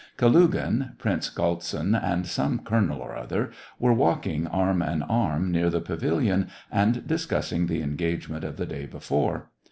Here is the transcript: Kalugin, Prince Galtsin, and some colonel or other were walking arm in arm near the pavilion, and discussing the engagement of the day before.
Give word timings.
Kalugin, 0.17 0.97
Prince 0.97 1.29
Galtsin, 1.29 1.93
and 1.93 2.25
some 2.25 2.57
colonel 2.57 2.99
or 3.01 3.15
other 3.15 3.51
were 3.77 3.93
walking 3.93 4.47
arm 4.47 4.81
in 4.81 5.03
arm 5.03 5.51
near 5.51 5.69
the 5.69 5.79
pavilion, 5.79 6.47
and 6.71 7.05
discussing 7.05 7.67
the 7.67 7.83
engagement 7.83 8.43
of 8.43 8.57
the 8.57 8.65
day 8.65 8.87
before. 8.87 9.51